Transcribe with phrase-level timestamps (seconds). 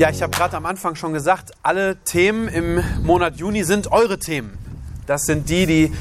[0.00, 4.18] Ja, ich habe gerade am Anfang schon gesagt, alle Themen im Monat Juni sind eure
[4.18, 4.56] Themen.
[5.06, 5.92] Das sind die, die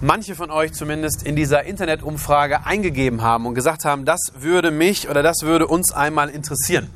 [0.00, 5.10] manche von euch zumindest in dieser Internetumfrage eingegeben haben und gesagt haben, das würde mich
[5.10, 6.88] oder das würde uns einmal interessieren.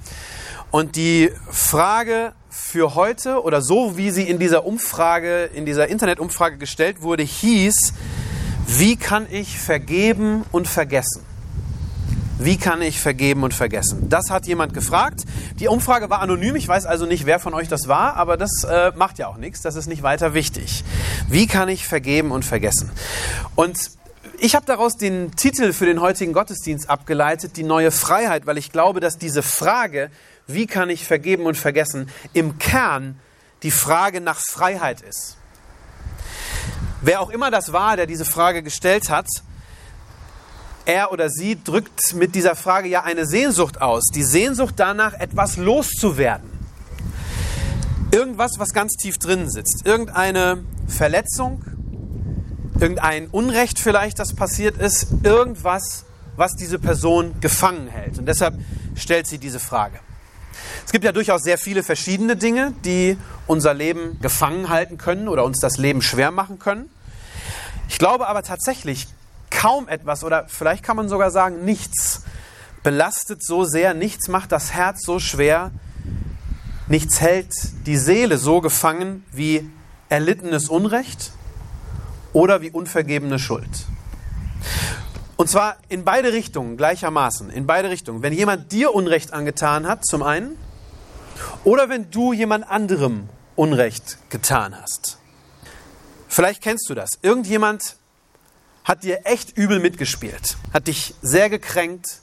[0.71, 6.57] Und die Frage für heute oder so wie sie in dieser Umfrage, in dieser Internetumfrage
[6.57, 7.93] gestellt wurde, hieß,
[8.67, 11.36] wie kann ich vergeben und vergessen?
[12.39, 14.11] Wie kann ich vergeben und vergessen?
[14.11, 15.25] Das hat jemand gefragt.
[15.59, 16.55] Die Umfrage war anonym.
[16.57, 19.39] Ich weiß also nicht, wer von euch das war, aber das äh, macht ja auch
[19.39, 19.63] nichts.
[19.63, 20.85] Das ist nicht weiter wichtig.
[21.29, 22.91] Wie kann ich vergeben und vergessen?
[23.55, 23.79] Und
[24.39, 28.71] ich habe daraus den Titel für den heutigen Gottesdienst abgeleitet, die neue Freiheit, weil ich
[28.71, 30.11] glaube, dass diese Frage,
[30.47, 33.19] wie kann ich vergeben und vergessen, im Kern
[33.63, 35.39] die Frage nach Freiheit ist.
[37.01, 39.27] Wer auch immer das war, der diese Frage gestellt hat,
[40.87, 44.05] er oder sie drückt mit dieser Frage ja eine Sehnsucht aus.
[44.15, 46.49] Die Sehnsucht danach, etwas loszuwerden.
[48.13, 49.85] Irgendwas, was ganz tief drin sitzt.
[49.85, 51.63] Irgendeine Verletzung,
[52.81, 55.09] irgendein Unrecht vielleicht, das passiert ist.
[55.23, 56.05] Irgendwas,
[56.37, 58.19] was diese Person gefangen hält.
[58.19, 58.55] Und deshalb
[58.95, 59.99] stellt sie diese Frage.
[60.85, 65.45] Es gibt ja durchaus sehr viele verschiedene Dinge, die unser Leben gefangen halten können oder
[65.45, 66.89] uns das Leben schwer machen können.
[67.89, 69.07] Ich glaube aber tatsächlich,
[69.57, 72.23] kaum etwas oder vielleicht kann man sogar sagen, nichts
[72.83, 75.71] belastet so sehr, nichts macht das Herz so schwer,
[76.89, 77.53] nichts hält
[77.87, 79.69] die Seele so gefangen wie
[80.11, 81.33] erlittenes Unrecht
[82.33, 83.87] oder wie unvergebene Schuld.
[85.37, 88.23] Und zwar in beide Richtungen gleichermaßen, in beide Richtungen.
[88.23, 90.57] Wenn jemand dir Unrecht angetan hat, zum einen,
[91.65, 95.19] oder wenn du jemand anderem Unrecht getan hast.
[96.29, 97.11] Vielleicht kennst du das.
[97.23, 97.97] Irgendjemand
[98.87, 102.21] hat dir echt übel mitgespielt, hat dich sehr gekränkt,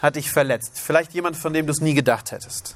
[0.00, 0.72] hat dich verletzt.
[0.74, 2.74] Vielleicht jemand, von dem du es nie gedacht hättest.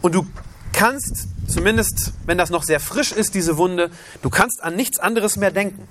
[0.00, 0.24] Und du
[0.72, 3.90] kannst, zumindest wenn das noch sehr frisch ist, diese Wunde,
[4.22, 5.88] du kannst an nichts anderes mehr denken.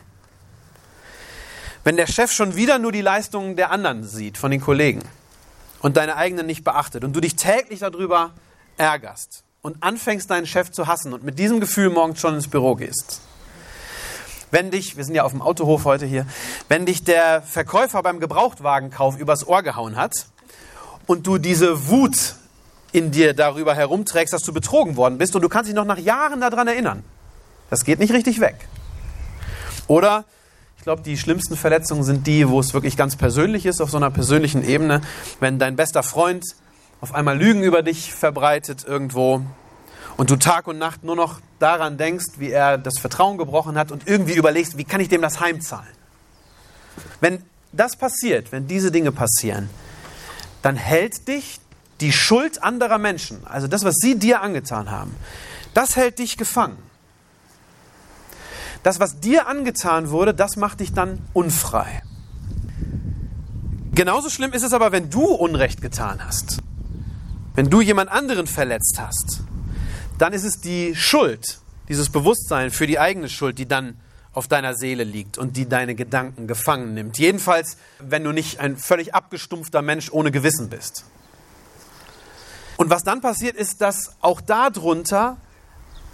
[1.84, 5.04] Wenn der Chef schon wieder nur die Leistungen der anderen sieht, von den Kollegen,
[5.82, 8.32] und deine eigenen nicht beachtet und du dich täglich darüber
[8.78, 12.76] ärgerst und anfängst deinen Chef zu hassen und mit diesem Gefühl morgens schon ins Büro
[12.76, 13.22] gehst,
[14.56, 16.26] wenn dich, wir sind ja auf dem Autohof heute hier,
[16.70, 20.28] wenn dich der Verkäufer beim Gebrauchtwagenkauf übers Ohr gehauen hat
[21.08, 22.36] und du diese Wut
[22.94, 25.98] in dir darüber herumträgst, dass du betrogen worden bist und du kannst dich noch nach
[25.98, 27.04] Jahren daran erinnern.
[27.70, 28.56] Das geht nicht richtig weg.
[29.88, 30.24] Oder
[30.78, 33.98] ich glaube, die schlimmsten Verletzungen sind die, wo es wirklich ganz persönlich ist, auf so
[33.98, 35.02] einer persönlichen Ebene,
[35.42, 36.46] wenn dein bester Freund
[37.02, 39.42] auf einmal Lügen über dich verbreitet irgendwo
[40.18, 43.92] und du Tag und Nacht nur noch daran denkst, wie er das Vertrauen gebrochen hat
[43.92, 45.94] und irgendwie überlegst, wie kann ich dem das heimzahlen.
[47.20, 49.70] Wenn das passiert, wenn diese Dinge passieren,
[50.62, 51.60] dann hält dich
[52.02, 55.16] die Schuld anderer Menschen, also das, was sie dir angetan haben,
[55.74, 56.78] das hält dich gefangen.
[58.84, 62.04] Das, was dir angetan wurde, das macht dich dann unfrei.
[63.94, 66.60] Genauso schlimm ist es aber, wenn du Unrecht getan hast.
[67.56, 69.42] Wenn du jemand anderen verletzt hast
[70.18, 74.00] dann ist es die Schuld, dieses Bewusstsein für die eigene Schuld, die dann
[74.34, 77.18] auf deiner Seele liegt und die deine Gedanken gefangen nimmt.
[77.18, 81.06] Jedenfalls, wenn du nicht ein völlig abgestumpfter Mensch ohne Gewissen bist.
[82.78, 85.38] Und was dann passiert, ist, dass auch darunter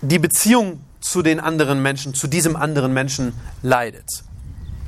[0.01, 3.33] die Beziehung zu den anderen Menschen, zu diesem anderen Menschen
[3.63, 4.23] leidet.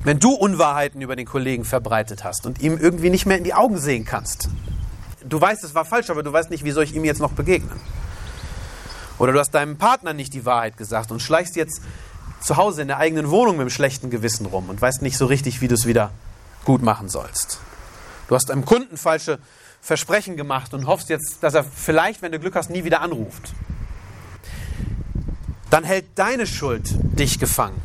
[0.03, 3.53] Wenn du Unwahrheiten über den Kollegen verbreitet hast und ihm irgendwie nicht mehr in die
[3.53, 4.49] Augen sehen kannst.
[5.27, 7.31] Du weißt, es war falsch, aber du weißt nicht, wie soll ich ihm jetzt noch
[7.31, 7.79] begegnen.
[9.23, 11.81] Oder du hast deinem Partner nicht die Wahrheit gesagt und schleichst jetzt
[12.41, 15.27] zu Hause in der eigenen Wohnung mit einem schlechten Gewissen rum und weißt nicht so
[15.27, 16.11] richtig, wie du es wieder
[16.65, 17.61] gut machen sollst.
[18.27, 19.39] Du hast einem Kunden falsche
[19.81, 23.53] Versprechen gemacht und hoffst jetzt, dass er vielleicht, wenn du Glück hast, nie wieder anruft.
[25.69, 27.81] Dann hält deine Schuld dich gefangen.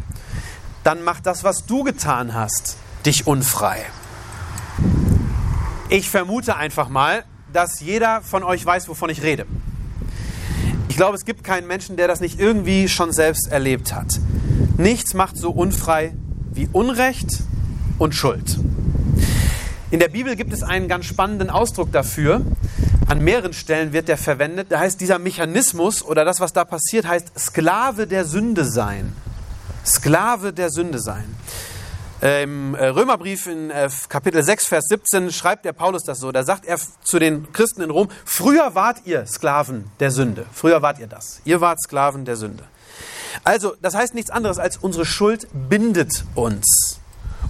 [0.83, 3.87] Dann macht das, was du getan hast, dich unfrei.
[5.89, 9.47] Ich vermute einfach mal, dass jeder von euch weiß, wovon ich rede
[10.99, 14.19] glaube, es gibt keinen Menschen, der das nicht irgendwie schon selbst erlebt hat.
[14.79, 16.13] Nichts macht so unfrei
[16.53, 17.45] wie Unrecht
[17.99, 18.59] und Schuld.
[19.93, 22.43] In der Bibel gibt es einen ganz spannenden Ausdruck dafür,
[23.07, 24.67] An mehreren Stellen wird der verwendet.
[24.71, 29.13] Da heißt dieser Mechanismus oder das, was da passiert, heißt Sklave der Sünde sein.
[29.87, 31.25] Sklave der Sünde sein.
[32.21, 36.33] Im äh, Römerbrief in äh, Kapitel 6, Vers 17 schreibt der Paulus das so.
[36.33, 40.45] Da sagt er zu den Christen in Rom, früher wart ihr Sklaven der Sünde.
[40.53, 41.41] Früher wart ihr das.
[41.45, 42.65] Ihr wart Sklaven der Sünde.
[43.45, 46.99] Also, das heißt nichts anderes als unsere Schuld bindet uns.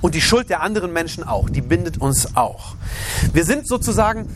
[0.02, 2.74] Und die Schuld der anderen Menschen auch, die bindet uns auch.
[3.32, 4.28] Wir sind sozusagen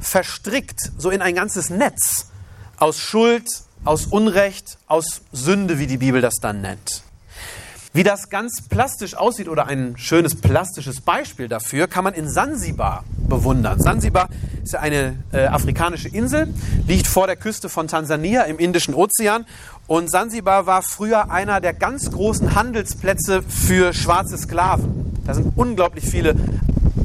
[0.00, 2.26] verstrickt, so in ein ganzes Netz
[2.78, 3.46] aus Schuld,
[3.84, 7.02] aus Unrecht, aus Sünde, wie die Bibel das dann nennt.
[7.92, 13.02] Wie das ganz plastisch aussieht oder ein schönes plastisches Beispiel dafür kann man in Sansibar
[13.28, 13.80] bewundern.
[13.80, 14.28] Sansibar
[14.62, 16.54] ist ja eine äh, afrikanische Insel,
[16.86, 19.44] liegt vor der Küste von Tansania im Indischen Ozean
[19.88, 25.20] und Sansibar war früher einer der ganz großen Handelsplätze für schwarze Sklaven.
[25.26, 26.36] Da sind unglaublich viele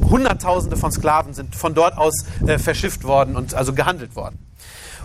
[0.08, 4.38] Hunderttausende von Sklaven sind von dort aus äh, verschifft worden und also gehandelt worden.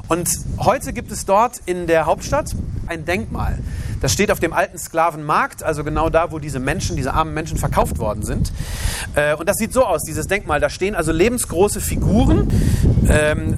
[0.10, 0.30] Und
[0.60, 2.56] heute gibt es dort in der Hauptstadt
[2.86, 3.58] ein Denkmal.
[4.02, 7.58] Das steht auf dem alten Sklavenmarkt, also genau da, wo diese Menschen, diese armen Menschen
[7.58, 8.52] verkauft worden sind.
[9.16, 10.60] Äh, und das sieht so aus, dieses Denkmal.
[10.60, 12.48] Da stehen also lebensgroße Figuren.
[13.08, 13.56] Ähm,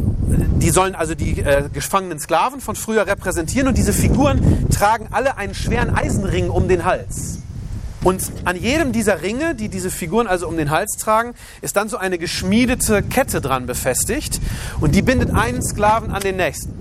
[0.58, 3.68] die sollen also die äh, gefangenen Sklaven von früher repräsentieren.
[3.68, 7.40] Und diese Figuren tragen alle einen schweren Eisenring um den Hals.
[8.04, 11.88] Und an jedem dieser Ringe, die diese Figuren also um den Hals tragen, ist dann
[11.88, 14.42] so eine geschmiedete Kette dran befestigt
[14.82, 16.74] und die bindet einen Sklaven an den nächsten,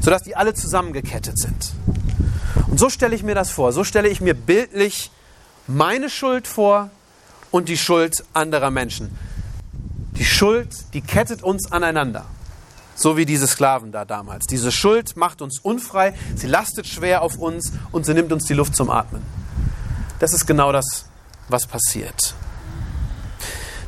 [0.00, 1.74] sodass die alle zusammengekettet sind.
[2.72, 5.10] Und so stelle ich mir das vor, so stelle ich mir bildlich
[5.66, 6.88] meine Schuld vor
[7.50, 9.14] und die Schuld anderer Menschen.
[10.16, 12.24] Die Schuld, die kettet uns aneinander.
[12.94, 14.46] So wie diese Sklaven da damals.
[14.46, 18.54] Diese Schuld macht uns unfrei, sie lastet schwer auf uns und sie nimmt uns die
[18.54, 19.20] Luft zum Atmen.
[20.18, 21.04] Das ist genau das,
[21.50, 22.34] was passiert.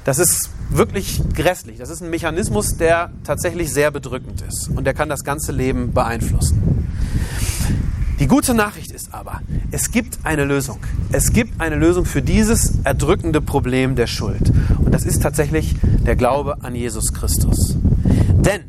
[0.04, 1.78] Das ist wirklich grässlich.
[1.78, 5.94] Das ist ein Mechanismus, der tatsächlich sehr bedrückend ist und der kann das ganze Leben
[5.94, 6.83] beeinflussen.
[8.18, 10.78] Die gute Nachricht ist aber, es gibt eine Lösung.
[11.12, 14.52] Es gibt eine Lösung für dieses erdrückende Problem der Schuld.
[14.78, 17.76] Und das ist tatsächlich der Glaube an Jesus Christus.
[18.04, 18.62] Denn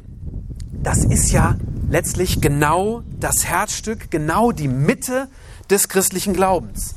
[0.83, 1.55] das ist ja
[1.89, 5.27] letztlich genau das Herzstück, genau die Mitte
[5.69, 6.95] des christlichen Glaubens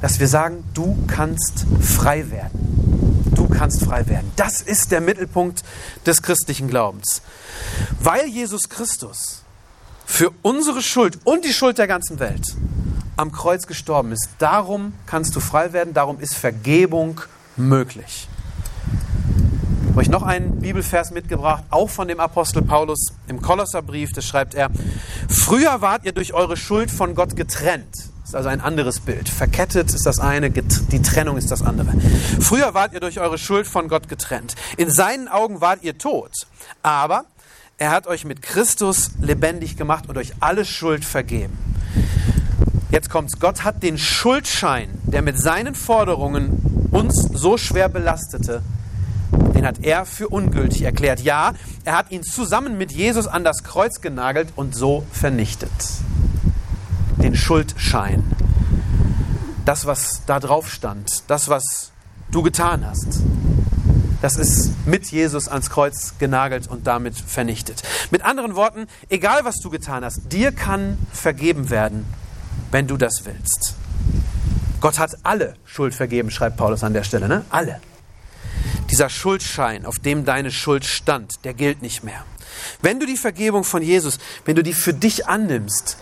[0.00, 3.32] dass wir sagen, du kannst frei werden.
[3.34, 4.30] Du kannst frei werden.
[4.36, 5.64] Das ist der Mittelpunkt
[6.06, 7.22] des christlichen Glaubens.
[8.00, 9.42] Weil Jesus Christus
[10.08, 12.56] für unsere Schuld und die Schuld der ganzen Welt
[13.16, 17.20] am Kreuz gestorben ist, darum kannst du frei werden, darum ist Vergebung
[17.56, 18.26] möglich.
[19.82, 24.24] Ich habe euch noch einen Bibelvers mitgebracht, auch von dem Apostel Paulus im Kolosserbrief, das
[24.24, 24.70] schreibt er,
[25.28, 27.94] früher wart ihr durch eure Schuld von Gott getrennt
[28.28, 29.26] ist also ein anderes Bild.
[29.26, 31.94] Verkettet ist das eine, die Trennung ist das andere.
[32.38, 34.54] Früher wart ihr durch eure Schuld von Gott getrennt.
[34.76, 36.32] In seinen Augen wart ihr tot.
[36.82, 37.24] Aber
[37.78, 41.56] er hat euch mit Christus lebendig gemacht und euch alle Schuld vergeben.
[42.90, 43.38] Jetzt kommt's.
[43.38, 48.62] Gott hat den Schuldschein, der mit seinen Forderungen uns so schwer belastete,
[49.54, 51.20] den hat er für ungültig erklärt.
[51.20, 51.52] Ja,
[51.84, 55.70] er hat ihn zusammen mit Jesus an das Kreuz genagelt und so vernichtet
[57.22, 58.24] den Schuldschein.
[59.64, 61.92] Das, was da drauf stand, das, was
[62.30, 63.20] du getan hast,
[64.20, 67.82] das ist mit Jesus ans Kreuz genagelt und damit vernichtet.
[68.10, 72.04] Mit anderen Worten, egal was du getan hast, dir kann vergeben werden,
[72.70, 73.74] wenn du das willst.
[74.80, 77.44] Gott hat alle Schuld vergeben, schreibt Paulus an der Stelle, ne?
[77.50, 77.80] Alle.
[78.90, 82.24] Dieser Schuldschein, auf dem deine Schuld stand, der gilt nicht mehr.
[82.80, 85.96] Wenn du die Vergebung von Jesus, wenn du die für dich annimmst,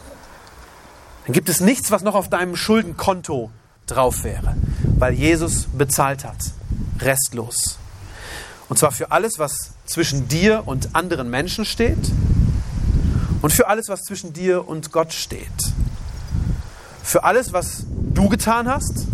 [1.26, 3.50] dann gibt es nichts, was noch auf deinem Schuldenkonto
[3.86, 4.56] drauf wäre,
[4.98, 6.38] weil Jesus bezahlt hat,
[7.00, 7.78] restlos.
[8.68, 12.10] Und zwar für alles, was zwischen dir und anderen Menschen steht
[13.42, 15.46] und für alles, was zwischen dir und Gott steht.
[17.02, 19.06] Für alles, was du getan hast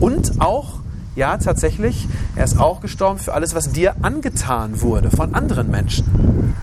[0.00, 0.80] und auch,
[1.14, 6.54] ja tatsächlich, er ist auch gestorben für alles, was dir angetan wurde von anderen Menschen.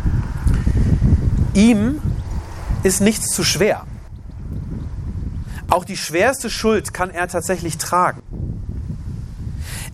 [1.55, 2.00] Ihm
[2.84, 3.86] ist nichts zu schwer.
[5.70, 8.22] Auch die schwerste Schuld kann er tatsächlich tragen.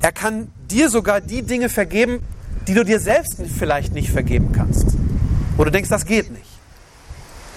[0.01, 2.21] Er kann dir sogar die Dinge vergeben,
[2.67, 4.85] die du dir selbst vielleicht nicht vergeben kannst.
[5.57, 6.45] Wo du denkst, das geht nicht.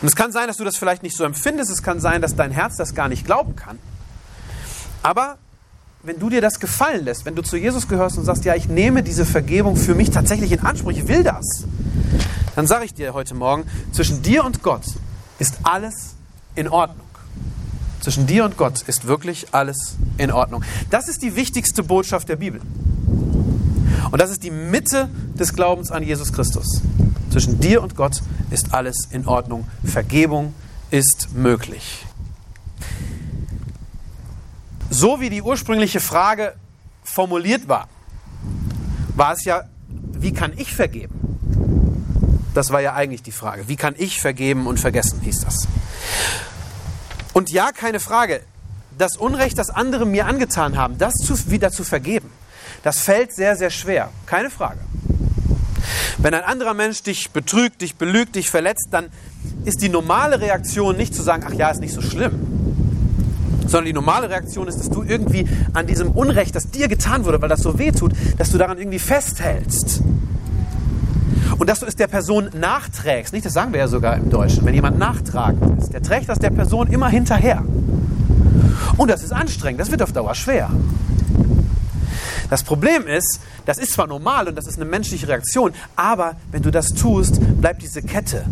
[0.00, 1.70] Und es kann sein, dass du das vielleicht nicht so empfindest.
[1.70, 3.78] Es kann sein, dass dein Herz das gar nicht glauben kann.
[5.02, 5.38] Aber
[6.02, 8.68] wenn du dir das gefallen lässt, wenn du zu Jesus gehörst und sagst, ja, ich
[8.68, 11.64] nehme diese Vergebung für mich tatsächlich in Anspruch, ich will das,
[12.56, 14.82] dann sage ich dir heute Morgen, zwischen dir und Gott
[15.38, 16.16] ist alles
[16.54, 17.06] in Ordnung.
[18.00, 20.64] Zwischen dir und Gott ist wirklich alles in Ordnung.
[20.90, 22.60] Das ist die wichtigste Botschaft der Bibel.
[24.10, 26.82] Und das ist die Mitte des Glaubens an Jesus Christus.
[27.30, 29.66] Zwischen dir und Gott ist alles in Ordnung.
[29.84, 30.54] Vergebung
[30.90, 32.04] ist möglich.
[34.90, 36.54] So wie die ursprüngliche Frage
[37.02, 37.88] formuliert war,
[39.14, 41.18] war es ja, wie kann ich vergeben?
[42.54, 43.68] Das war ja eigentlich die Frage.
[43.68, 45.66] Wie kann ich vergeben und vergessen, hieß das.
[47.32, 48.42] Und ja, keine Frage,
[48.98, 51.14] das Unrecht, das andere mir angetan haben, das
[51.50, 52.30] wieder zu vergeben,
[52.82, 54.10] das fällt sehr, sehr schwer.
[54.26, 54.78] Keine Frage.
[56.18, 59.06] Wenn ein anderer Mensch dich betrügt, dich belügt, dich verletzt, dann
[59.64, 62.32] ist die normale Reaktion nicht zu sagen, ach ja, ist nicht so schlimm.
[63.62, 67.40] Sondern die normale Reaktion ist, dass du irgendwie an diesem Unrecht, das dir getan wurde,
[67.40, 70.02] weil das so weh tut, dass du daran irgendwie festhältst.
[71.58, 73.32] Und dass du es der Person nachträgst.
[73.32, 74.64] Nicht, das sagen wir ja sogar im Deutschen.
[74.64, 77.62] Wenn jemand nachtragend ist, der trägt das der Person immer hinterher.
[78.96, 80.70] Und das ist anstrengend, das wird auf Dauer schwer.
[82.50, 86.62] Das Problem ist, das ist zwar normal und das ist eine menschliche Reaktion, aber wenn
[86.62, 88.44] du das tust, bleibt diese Kette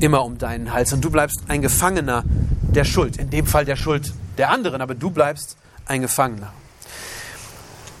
[0.00, 2.24] immer um deinen Hals und du bleibst ein Gefangener
[2.62, 3.16] der Schuld.
[3.16, 6.52] In dem Fall der Schuld der anderen, aber du bleibst ein Gefangener.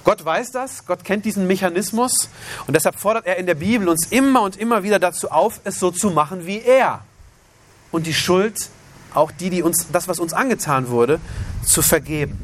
[0.04, 2.28] Gott weiß das, Gott kennt diesen Mechanismus
[2.68, 5.80] und deshalb fordert er in der Bibel uns immer und immer wieder dazu auf, es
[5.80, 7.00] so zu machen wie er.
[7.90, 8.70] Und die Schuld,
[9.14, 11.18] auch die, die uns, das, was uns angetan wurde,
[11.64, 12.38] zu vergeben.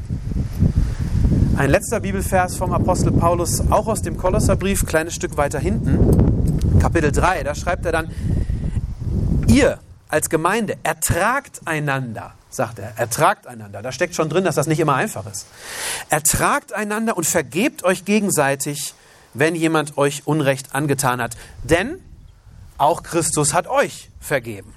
[1.55, 7.11] Ein letzter Bibelvers vom Apostel Paulus, auch aus dem Kolosserbrief, kleines Stück weiter hinten, Kapitel
[7.11, 8.11] 3, da schreibt er dann,
[9.47, 9.77] ihr
[10.09, 13.83] als Gemeinde ertragt einander, sagt er, ertragt einander.
[13.83, 15.45] Da steckt schon drin, dass das nicht immer einfach ist.
[16.09, 18.95] Ertragt einander und vergebt euch gegenseitig,
[19.35, 21.37] wenn jemand euch Unrecht angetan hat.
[21.63, 21.99] Denn
[22.79, 24.73] auch Christus hat euch vergeben.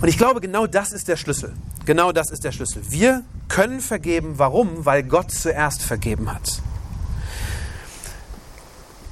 [0.00, 1.54] Und ich glaube, genau das ist der Schlüssel.
[1.84, 2.82] Genau das ist der Schlüssel.
[2.88, 4.34] Wir können vergeben.
[4.38, 4.84] Warum?
[4.84, 6.62] Weil Gott zuerst vergeben hat.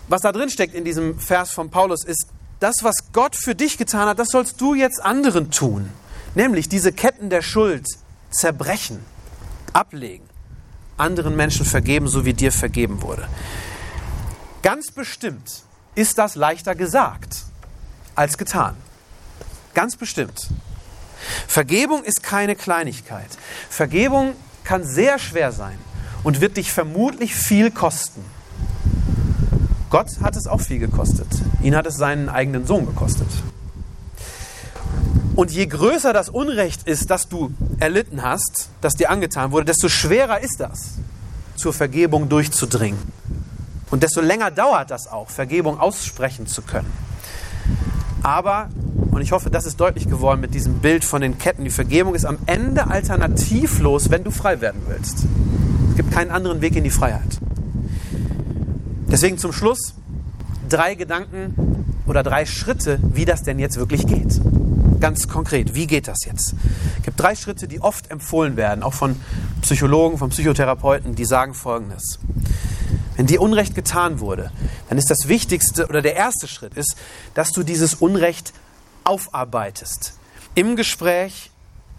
[0.09, 2.29] Was da drin steckt in diesem Vers von Paulus ist,
[2.61, 5.91] das, was Gott für dich getan hat, das sollst du jetzt anderen tun.
[6.35, 7.87] Nämlich diese Ketten der Schuld
[8.31, 9.01] zerbrechen,
[9.73, 10.25] ablegen,
[10.97, 13.27] anderen Menschen vergeben, so wie dir vergeben wurde.
[14.63, 15.63] Ganz bestimmt
[15.95, 17.45] ist das leichter gesagt
[18.15, 18.77] als getan.
[19.75, 20.49] Ganz bestimmt.
[21.47, 23.29] Vergebung ist keine Kleinigkeit.
[23.69, 25.79] Vergebung kann sehr schwer sein
[26.25, 28.25] und wird dich vermutlich viel kosten.
[29.91, 31.29] Gott hat es auch viel gekostet.
[31.63, 33.29] Ihn hat es seinen eigenen Sohn gekostet.
[35.37, 39.89] Und je größer das Unrecht ist, das du erlitten hast, das dir angetan wurde, desto
[39.89, 40.95] schwerer ist das,
[41.57, 42.99] zur Vergebung durchzudringen.
[43.91, 46.91] Und desto länger dauert das auch, Vergebung aussprechen zu können.
[48.23, 48.71] Aber
[49.17, 51.65] und ich hoffe, das ist deutlich geworden mit diesem Bild von den Ketten.
[51.65, 55.25] Die Vergebung ist am Ende alternativlos, wenn du frei werden willst.
[55.91, 57.41] Es gibt keinen anderen Weg in die Freiheit.
[59.11, 59.95] Deswegen zum Schluss
[60.69, 64.39] drei Gedanken oder drei Schritte, wie das denn jetzt wirklich geht.
[65.01, 66.55] Ganz konkret, wie geht das jetzt?
[66.99, 69.17] Es gibt drei Schritte, die oft empfohlen werden, auch von
[69.63, 72.19] Psychologen, von Psychotherapeuten, die sagen Folgendes.
[73.17, 74.51] Wenn dir Unrecht getan wurde,
[74.91, 76.97] dann ist das Wichtigste oder der erste Schritt ist,
[77.33, 78.53] dass du dieses Unrecht
[79.07, 80.15] aufarbeitest.
[80.55, 81.51] Im Gespräch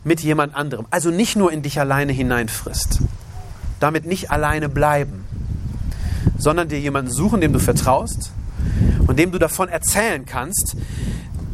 [0.04, 0.88] mit jemand anderem.
[0.90, 3.00] Also nicht nur in dich alleine hineinfrisst.
[3.80, 5.26] Damit nicht alleine bleiben,
[6.38, 8.32] sondern dir jemanden suchen, dem du vertraust
[9.08, 10.76] und dem du davon erzählen kannst,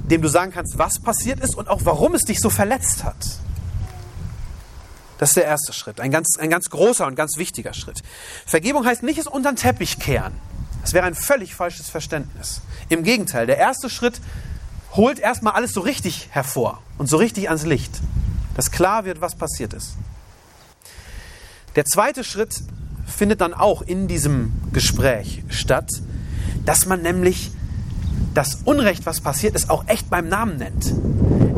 [0.10, 3.15] dem du sagen kannst, was passiert ist und auch warum es dich so verletzt hat.
[5.17, 8.01] Das ist der erste Schritt, ein ganz, ein ganz großer und ganz wichtiger Schritt.
[8.45, 10.33] Vergebung heißt nicht es unter den Teppich kehren.
[10.81, 12.62] Das wäre ein völlig falsches Verständnis.
[12.89, 14.19] Im Gegenteil, der erste Schritt
[14.95, 17.91] holt erstmal alles so richtig hervor und so richtig ans Licht,
[18.55, 19.95] dass klar wird, was passiert ist.
[21.75, 22.62] Der zweite Schritt
[23.05, 25.89] findet dann auch in diesem Gespräch statt,
[26.65, 27.51] dass man nämlich
[28.33, 30.93] das Unrecht, was passiert ist, auch echt beim Namen nennt.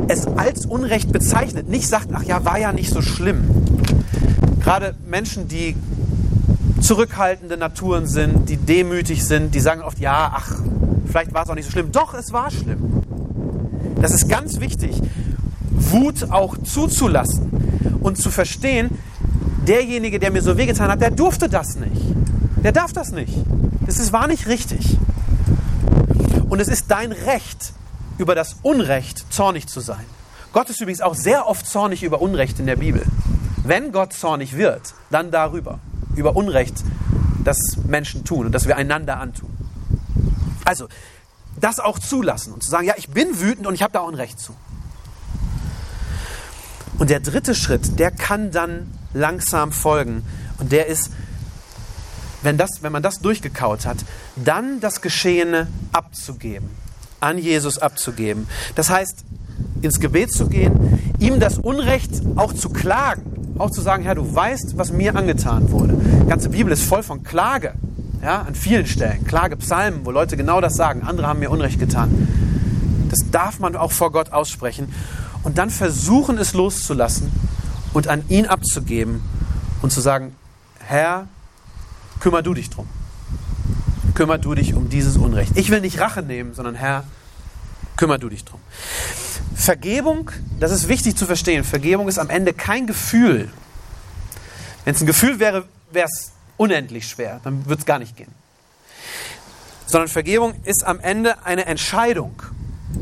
[0.08, 3.50] Es als Unrecht bezeichnet, nicht sagt, ach ja, war ja nicht so schlimm.
[4.62, 5.76] Gerade Menschen, die
[6.82, 10.60] zurückhaltende Naturen sind, die demütig sind, die sagen oft, ja, ach,
[11.06, 11.92] vielleicht war es auch nicht so schlimm.
[11.92, 13.05] Doch, es war schlimm.
[14.06, 15.02] Das ist ganz wichtig,
[15.72, 18.92] Wut auch zuzulassen und zu verstehen,
[19.68, 22.04] derjenige, der mir so wehgetan hat, der durfte das nicht.
[22.64, 23.34] Der darf das nicht.
[23.84, 25.00] Das ist, war nicht richtig.
[26.50, 27.74] Und es ist dein Recht,
[28.20, 30.06] über das Unrecht zornig zu sein.
[30.54, 33.02] Gott ist übrigens auch sehr oft zornig über Unrecht in der Bibel.
[33.64, 35.80] Wenn Gott zornig wird, dann darüber,
[36.16, 36.76] über Unrecht,
[37.44, 37.58] das
[37.88, 39.50] Menschen tun und das wir einander antun.
[40.64, 40.90] Also,
[41.60, 44.10] das auch zulassen und zu sagen, ja, ich bin wütend und ich habe da auch
[44.10, 44.54] ein Recht zu.
[46.98, 50.24] Und der dritte Schritt, der kann dann langsam folgen
[50.60, 51.12] und der ist,
[52.42, 53.98] wenn, das, wenn man das durchgekaut hat,
[54.36, 56.70] dann das Geschehene abzugeben,
[57.20, 58.48] an Jesus abzugeben.
[58.76, 59.26] Das heißt,
[59.82, 64.34] ins Gebet zu gehen, ihm das Unrecht auch zu klagen, auch zu sagen, Herr, du
[64.34, 65.96] weißt, was mir angetan wurde.
[66.24, 67.74] Die ganze Bibel ist voll von Klage,
[68.26, 69.24] ja, an vielen Stellen.
[69.24, 72.28] Klagepsalmen, wo Leute genau das sagen, andere haben mir Unrecht getan.
[73.12, 74.92] Das darf man auch vor Gott aussprechen
[75.44, 77.32] und dann versuchen, es loszulassen
[77.94, 79.22] und an ihn abzugeben
[79.84, 80.36] und zu sagen,
[80.80, 81.28] Herr,
[82.20, 82.88] kümmer du dich drum.
[84.16, 85.52] Kümmer du dich um dieses Unrecht.
[85.56, 87.04] Ich will nicht Rache nehmen, sondern Herr,
[87.96, 88.60] kümmer du dich drum.
[89.54, 93.52] Vergebung, das ist wichtig zu verstehen, Vergebung ist am Ende kein Gefühl.
[94.84, 98.32] Wenn es ein Gefühl wäre, wäre es unendlich schwer, dann würde es gar nicht gehen.
[99.86, 102.42] Sondern Vergebung ist am Ende eine Entscheidung.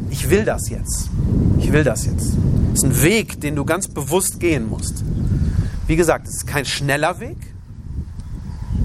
[0.09, 1.09] Ich will das jetzt.
[1.59, 2.33] Ich will das jetzt.
[2.73, 5.03] Das ist ein Weg, den du ganz bewusst gehen musst.
[5.87, 7.37] Wie gesagt, es ist kein schneller Weg.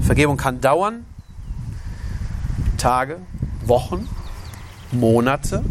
[0.03, 1.05] Vergebung kann dauern.
[2.77, 3.19] Tage,
[3.65, 4.09] Wochen,
[4.93, 5.65] Monate,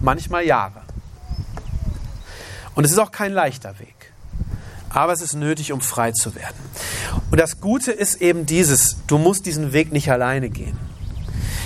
[0.00, 0.82] manchmal Jahre.
[2.74, 4.12] Und es ist auch kein leichter Weg.
[4.88, 6.56] Aber es ist nötig, um frei zu werden.
[7.30, 10.76] Und das Gute ist eben dieses, du musst diesen Weg nicht alleine gehen.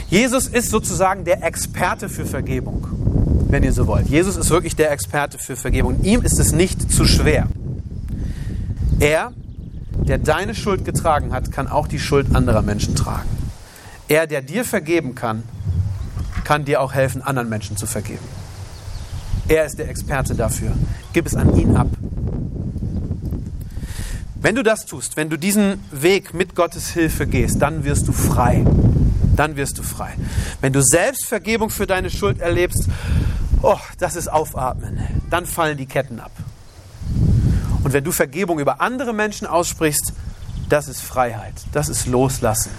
[0.08, 2.86] Jesus ist sozusagen der Experte für Vergebung,
[3.48, 4.06] wenn ihr so wollt.
[4.06, 6.02] Jesus ist wirklich der Experte für Vergebung.
[6.02, 7.48] Ihm ist es nicht zu schwer.
[9.00, 9.32] Er,
[10.06, 13.28] der deine Schuld getragen hat, kann auch die Schuld anderer Menschen tragen.
[14.08, 15.42] Er, der dir vergeben kann,
[16.44, 18.24] kann dir auch helfen, anderen Menschen zu vergeben.
[19.48, 20.72] Er ist der Experte dafür.
[21.12, 21.88] Gib es an ihn ab.
[24.40, 28.12] Wenn du das tust, wenn du diesen Weg mit Gottes Hilfe gehst, dann wirst du
[28.12, 28.64] frei.
[29.35, 30.14] Dann wirst du frei.
[30.61, 32.88] Wenn du selbst Vergebung für deine Schuld erlebst,
[33.62, 34.99] oh, das ist Aufatmen.
[35.31, 36.33] Dann fallen die Ketten ab.
[37.83, 40.12] Und wenn du Vergebung über andere Menschen aussprichst,
[40.69, 41.55] das ist Freiheit.
[41.73, 42.71] Das ist Loslassen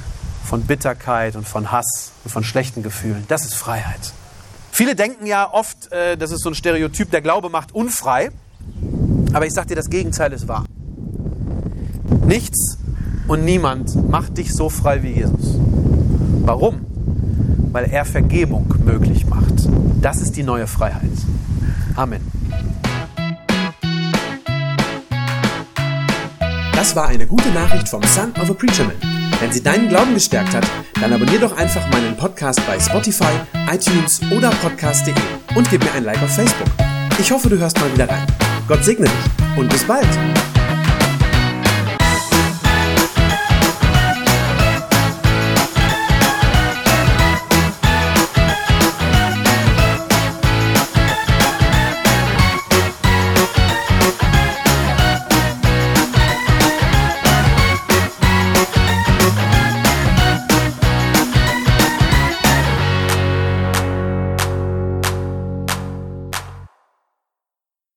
[0.46, 3.26] von Bitterkeit und von Hass und von schlechten Gefühlen.
[3.28, 4.14] Das ist Freiheit.
[4.72, 8.30] Viele denken ja oft, äh, das ist so ein Stereotyp, der Glaube macht unfrei.
[9.34, 10.65] Aber ich sage dir, das Gegenteil ist wahr.
[12.26, 12.78] Nichts
[13.28, 15.58] und niemand macht dich so frei wie Jesus.
[16.41, 16.86] Warum?
[17.72, 19.67] Weil er Vergebung möglich macht.
[20.02, 21.12] Das ist die neue Freiheit.
[21.96, 22.22] Amen.
[26.74, 28.96] Das war eine gute Nachricht vom Son of a Preacher Man.
[29.39, 30.65] Wenn sie deinen Glauben gestärkt hat,
[31.02, 33.34] dann abonnier doch einfach meinen Podcast bei Spotify,
[33.72, 35.13] iTunes oder podcast.de
[35.56, 36.67] und gib mir ein Like auf Facebook.
[37.20, 38.26] Ich hoffe, du hörst mal wieder rein.
[38.67, 40.08] Gott segne dich und bis bald.